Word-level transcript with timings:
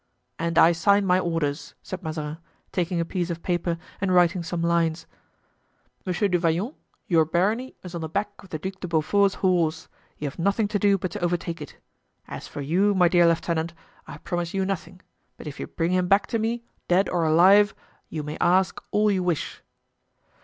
"And 0.39 0.57
I 0.57 0.71
sign 0.71 1.05
my 1.05 1.19
orders," 1.19 1.75
said 1.83 2.01
Mazarin, 2.01 2.39
taking 2.71 2.99
a 2.99 3.05
piece 3.05 3.29
of 3.29 3.43
paper 3.43 3.77
and 4.01 4.11
writing 4.11 4.41
some 4.41 4.63
lines; 4.63 5.05
"Monsieur 6.07 6.27
du 6.27 6.39
Vallon, 6.39 6.73
your 7.05 7.23
barony 7.23 7.75
is 7.83 7.93
on 7.93 8.01
the 8.01 8.09
back 8.09 8.31
of 8.41 8.49
the 8.49 8.57
Duc 8.57 8.79
de 8.79 8.87
Beaufort's 8.87 9.35
horse; 9.45 9.89
you 10.17 10.25
have 10.27 10.39
nothing 10.39 10.67
to 10.69 10.79
do 10.79 10.97
but 10.97 11.11
to 11.11 11.21
overtake 11.23 11.61
it. 11.61 11.77
As 12.27 12.47
for 12.47 12.61
you, 12.61 12.95
my 12.95 13.09
dear 13.09 13.27
lieutenant, 13.27 13.75
I 14.07 14.17
promise 14.17 14.55
you 14.55 14.65
nothing; 14.65 15.01
but 15.37 15.45
if 15.45 15.59
you 15.59 15.67
bring 15.67 15.91
him 15.91 16.07
back 16.07 16.25
to 16.33 16.39
me, 16.39 16.63
dead 16.87 17.07
or 17.07 17.23
alive, 17.23 17.75
you 18.09 18.23
may 18.23 18.39
ask 18.41 18.81
all 18.89 19.11
you 19.11 19.21
wish." 19.21 19.61